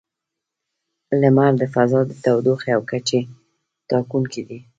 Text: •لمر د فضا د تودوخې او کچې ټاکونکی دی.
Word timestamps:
•لمر 1.21 1.51
د 1.61 1.63
فضا 1.73 1.99
د 2.09 2.11
تودوخې 2.23 2.69
او 2.75 2.81
کچې 2.89 3.19
ټاکونکی 3.89 4.41
دی. 4.49 4.59